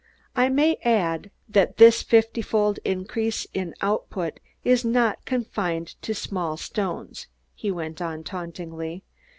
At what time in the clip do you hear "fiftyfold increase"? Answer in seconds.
2.03-3.45